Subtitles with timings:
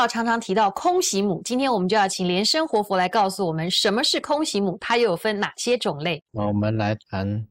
[0.00, 6.22] 教常常提到空行母，今天我们就要请莲生活佛来告诉我们什么是空行母，它又有分哪些种类？
[6.30, 7.46] 那我们来谈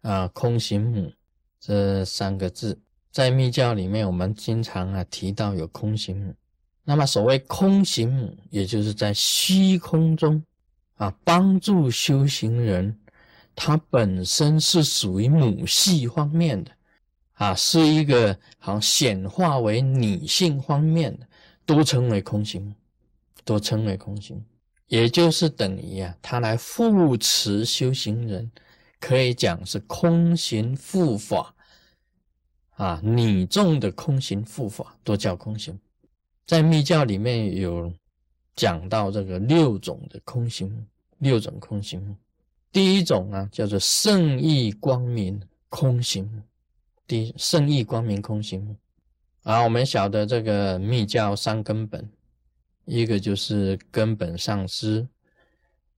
[0.00, 1.12] 啊，空行母
[1.60, 2.76] 这三个字，
[3.12, 6.34] 在密教里面，我们经常啊提到有空行母。
[6.82, 10.42] 那么所谓空行母，也就是在虚空中
[10.96, 12.98] 啊帮助修行人，
[13.54, 16.72] 它本身是属于母系方面的。
[17.34, 21.26] 啊，是一个好显化为女性方面的，
[21.72, 22.74] 都称为空行，
[23.44, 24.44] 都称为空行，
[24.88, 28.50] 也就是等于啊，他来护持修行人，
[29.00, 31.54] 可以讲是空行护法。
[32.76, 35.78] 啊，你众的空行护法都叫空行，
[36.46, 37.90] 在密教里面有
[38.54, 40.86] 讲到这个六种的空行，
[41.18, 42.14] 六种空行，
[42.70, 46.42] 第一种啊叫做圣意光明空行。
[47.06, 48.76] 第圣意光明空行
[49.42, 52.08] 啊，我们晓得这个密教三根本，
[52.84, 55.08] 一个就是根本上师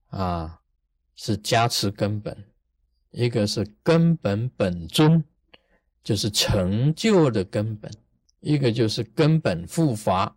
[0.09, 0.61] 啊，
[1.15, 2.35] 是加持根本；
[3.11, 5.23] 一个是根本本尊，
[6.03, 7.91] 就是成就的根本；
[8.41, 10.37] 一个就是根本护法，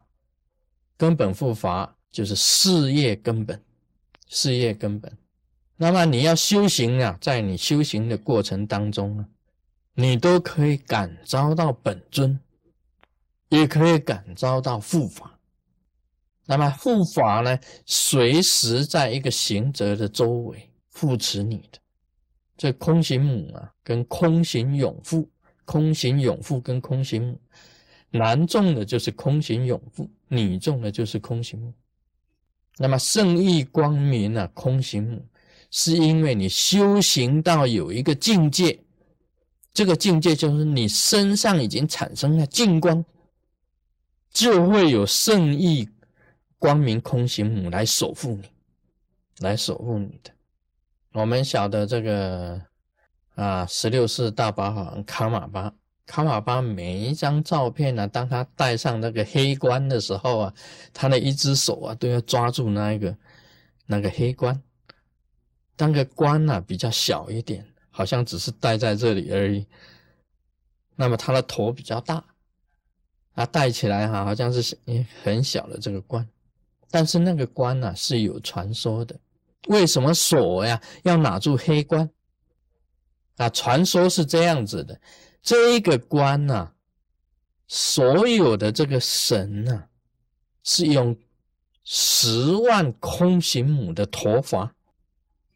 [0.98, 3.64] 根本护法就是事业根本，
[4.28, 5.18] 事业根本。
[5.78, 9.28] 那么你要修行啊，在你修行的过程当中啊。
[10.00, 12.40] 你都可以感召到本尊，
[13.50, 15.38] 也可以感召到护法。
[16.46, 21.80] 那么护法呢，随时在一个行者的周围护持你的。
[22.58, 25.30] 这空行母啊，跟空行永父，
[25.66, 27.40] 空行永父跟空行母，
[28.10, 31.74] 男众的就是空行永父，女众的就是空行母。
[32.78, 35.26] 那么圣意光明啊，空行母，
[35.70, 38.80] 是因为你修行到有一个境界。
[39.74, 43.04] 这个境界就是你身上已经产生了净光，
[44.32, 45.90] 就会有圣意
[46.60, 48.50] 光明空行母来守护你，
[49.40, 50.32] 来守护你的。
[51.14, 52.62] 我们晓得这个
[53.36, 55.74] 啊，十六世大宝法王卡玛巴，
[56.06, 60.54] 卡玛巴每一张照片呢，当他戴上那个黑冠的时候啊，
[60.94, 63.18] 他的一只手啊都要抓住那一个
[63.86, 64.62] 那个黑冠，
[65.76, 67.66] 当个冠呢比较小一点。
[67.90, 69.66] 好像只是戴在这里而已。
[70.96, 72.24] 那么他的头比较大，
[73.38, 74.76] 啊，戴起来哈，好像是
[75.24, 76.28] 很小的这个冠。
[76.90, 79.16] 但是那个冠呢是有传说的。
[79.68, 82.10] 为什么锁呀要拿住黑冠？
[83.36, 85.00] 啊，传说是这样子的：
[85.44, 86.72] 这个冠呢，
[87.68, 89.84] 所有的这个神呢，
[90.64, 91.16] 是用
[91.84, 94.74] 十万空行母的头发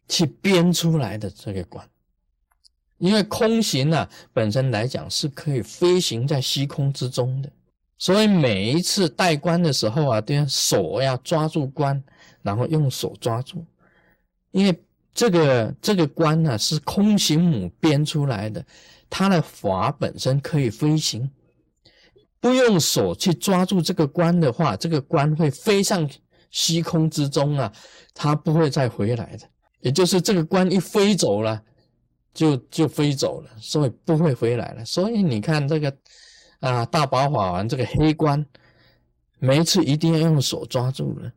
[0.08, 1.88] 去编出来的这个冠。
[2.98, 7.50] 因为空行呢，本身来讲是可以飞行在虚空之中的，
[8.02, 12.02] 所以每一次戴冠的时候啊，都要手要抓住冠，
[12.42, 13.64] 然后用手抓住。
[14.50, 14.76] 因为
[15.14, 18.66] 这个这个冠呢是空行母编出来的，
[19.08, 21.30] 它的法本身可以飞行，
[22.40, 26.10] 不用手去抓住这个冠的话，这个冠会飞上
[26.50, 27.72] 虚空之中啊，
[28.12, 29.48] 它不会再回来的。
[29.78, 31.62] 也就是这个冠一飞走了。
[32.34, 34.84] 就就飞走了，所以不会回来了。
[34.86, 35.94] 所以你看这个
[36.62, 38.46] 啊，大宝法王这个黑关，
[39.38, 41.30] 每一次一定要用手抓住了。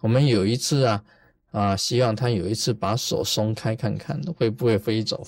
[0.00, 1.04] 我们有一次啊
[1.52, 5.26] 啊，希望他有一次把手松开看看，会不会飞走？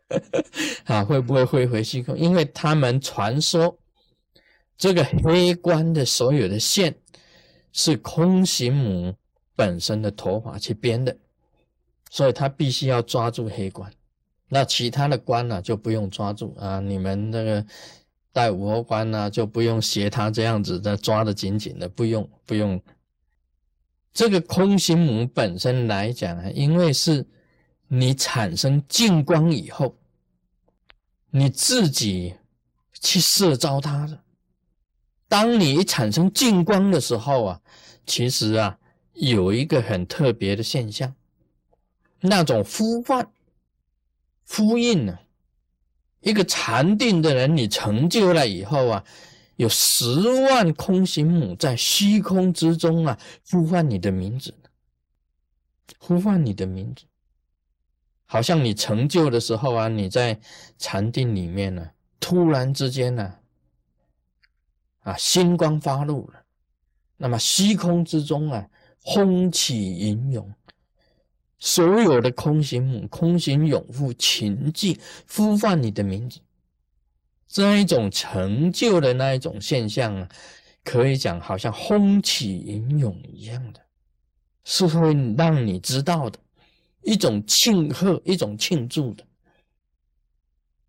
[0.84, 2.16] 啊，会不会飞回虚空？
[2.16, 3.78] 因为他们传说
[4.76, 6.94] 这个黑关的所有的线
[7.72, 9.14] 是空行母
[9.54, 11.16] 本身的头发去编的。
[12.08, 13.92] 所以他必须要抓住黑关，
[14.48, 16.78] 那其他的关呢就不用抓住啊。
[16.78, 17.66] 你们那个
[18.36, 22.78] 戴五合关呢就不用学他这样子的抓的紧紧的，不用不用。
[24.12, 27.26] 这个空行母本身来讲啊，因为是
[27.88, 29.96] 你产生净光以后，
[31.30, 32.34] 你自己
[33.00, 34.20] 去摄招它的。
[35.28, 37.60] 当你产生净光的时候啊，
[38.04, 38.78] 其实啊
[39.14, 41.14] 有一个很特别的现象。
[42.20, 43.26] 那种呼唤、
[44.46, 45.18] 呼应呢？
[46.20, 49.04] 一个禅定的人，你成就了以后啊，
[49.56, 50.18] 有十
[50.48, 53.18] 万空行母在虚空之中啊，
[53.50, 54.52] 呼唤你的名字，
[55.98, 57.04] 呼唤你的名字，
[58.24, 60.40] 好像你成就的时候啊，你在
[60.78, 63.34] 禅定里面呢，突然之间呢，
[65.00, 66.42] 啊，星光发露了，
[67.16, 68.68] 那么虚空之中啊，
[69.14, 70.52] 风起云涌。
[71.58, 74.98] 所有的空行母、空行永护、情境
[75.28, 76.38] 呼唤你的名字，
[77.48, 80.28] 这样一种成就的那一种现象啊，
[80.84, 83.80] 可以讲好像风起云涌一样的，
[84.64, 86.38] 是会让你知道的
[87.02, 89.24] 一种庆贺、一种庆祝的。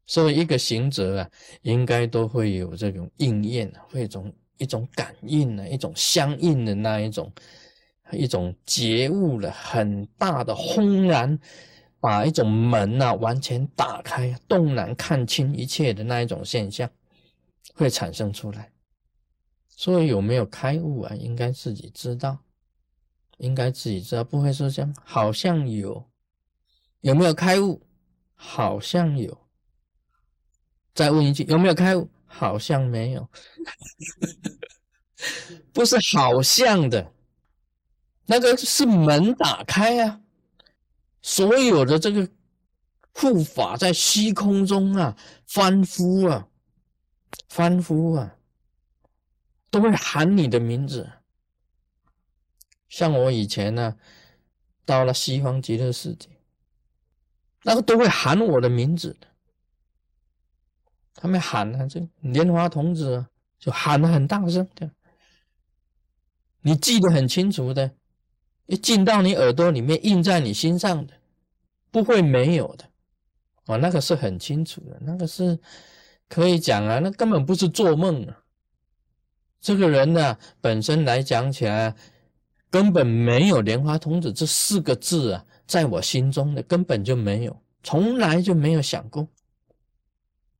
[0.05, 1.29] 所以一个行者啊，
[1.61, 7.31] 应该都会有这种应验，会一种一种感应呢，一种相应的那一种，
[8.11, 11.37] 一种觉悟了很大的轰然，
[11.99, 16.89] 把一种门呐完全打开，动然看清一切的那一种现象，
[17.73, 18.71] 会产生出来。
[19.69, 21.15] 所以有没有开悟啊？
[21.15, 22.39] 应该自己知道，
[23.37, 26.03] 应该自己知道，不会说这样，好像有，
[27.01, 27.81] 有没有开悟？
[28.33, 29.37] 好像有。
[30.93, 32.09] 再问一句，有没有开悟？
[32.25, 33.27] 好像没有，
[35.73, 37.11] 不是好像的，
[38.27, 40.21] 那个是门打开啊，
[41.21, 42.29] 所有的这个
[43.11, 46.47] 护法在虚空中啊翻覆啊，
[47.49, 48.35] 翻覆啊。
[49.69, 51.11] 都会喊你的名字，
[52.87, 53.97] 像我以前呢，
[54.85, 56.29] 到了西方极乐世界，
[57.63, 59.17] 那个都会喊我的名字。
[61.13, 63.29] 他们喊啊，这莲花童子啊，
[63.59, 64.89] 就喊的很大声的，
[66.61, 67.93] 你记得很清楚的，
[68.67, 71.13] 一进到你耳朵里面，印在你心上的，
[71.89, 72.85] 不会没有的。
[73.65, 75.59] 哦，那个是很清楚的，那个是
[76.29, 78.37] 可以讲啊，那根本不是做梦啊。
[79.59, 81.95] 这个人呢，本身来讲起来，
[82.69, 89.27] 根本没有“莲花童子”这四个字啊，在我心中的根本就没有，从来就没有想过。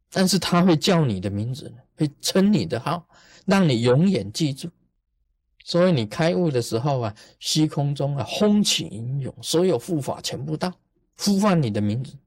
[0.09, 3.07] 但是他会叫你的名字，会称你的号，
[3.45, 4.69] 让你永远记住。
[5.67, 10.73] 所以你开悟的时候啊，虚空中啊，风起云涌，所有护法全部到，
[11.17, 12.17] 呼唤你的名字。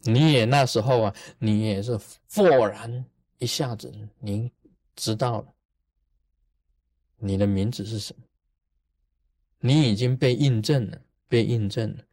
[0.00, 1.98] 你也那时候啊，你也是
[2.28, 3.02] 豁然
[3.38, 4.50] 一下子，您
[4.96, 5.46] 知道了。
[7.16, 8.22] 你的名字是什么？
[9.60, 12.04] 你已经被印证了，被印证了。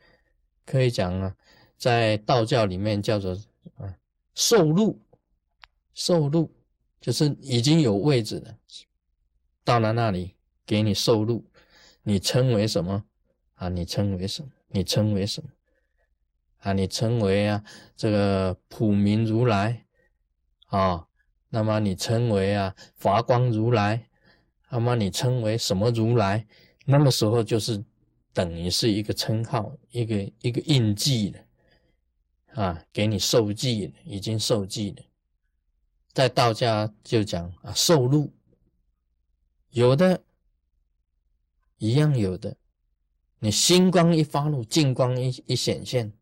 [0.66, 1.36] 可以讲啊，
[1.78, 3.38] 在道教里面叫做
[3.76, 3.94] 啊
[4.36, 4.98] 受禄，
[5.94, 6.50] 受禄
[7.02, 8.58] 就是已经有位置了，
[9.66, 10.34] 到了那里
[10.72, 11.44] 给你受禄，
[12.02, 13.04] 你称为什么
[13.56, 13.68] 啊？
[13.68, 14.50] 你称为什么？
[14.70, 15.50] 你称为什么
[16.60, 16.72] 啊？
[16.72, 17.62] 你称为啊
[17.98, 19.86] 这个普明如来
[20.68, 21.06] 啊？
[21.50, 24.08] 那么你称为啊华光如来？
[24.70, 26.48] 那么你称为什么如来？
[26.86, 27.84] 那个时候就是
[28.32, 35.04] 等于是一个称号，一个一个印记了啊，给你受记了，已经受记了。
[36.14, 38.32] 在道家就讲啊，受禄，
[39.72, 40.24] 有的
[41.82, 42.56] 一样有的。
[43.40, 46.14] 你星光一发露，净光一一显现，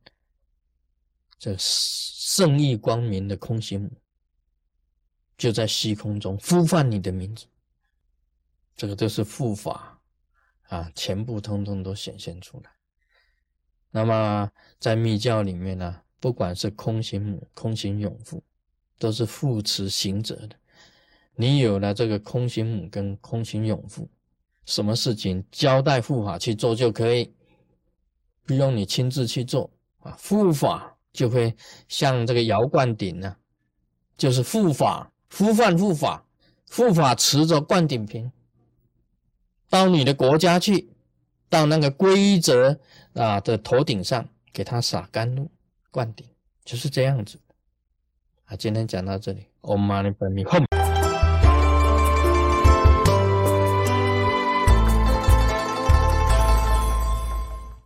[1.37, 3.91] 这圣意光明的空心母
[5.37, 7.45] 就在虚空中呼唤你的名字。
[8.73, 9.99] 这个都是护法
[10.69, 12.71] 啊，全部通通都显现出来。
[13.91, 18.41] 那么在密教里面呢，不管是空行母、空行永父，
[18.97, 20.55] 都是护持行者的。
[21.35, 24.09] 你有了这个空行母跟空行永父，
[24.65, 27.33] 什么事情交代护法去做就可以，
[28.45, 29.69] 不用你亲自去做
[29.99, 30.17] 啊。
[30.21, 31.55] 护法就会
[31.87, 33.35] 像这个摇灌顶呢，
[34.17, 36.25] 就是护法呼唤护法，
[36.71, 38.31] 护法持着灌顶瓶。
[39.69, 40.89] 到你的国家去，
[41.47, 42.79] 到那个规则
[43.13, 45.49] 啊的头顶上，给他洒甘露
[45.91, 46.27] 灌顶，
[46.65, 47.39] 就是这样子。
[48.45, 50.98] 啊，今天讲到这里，Om Mani Padme Hum。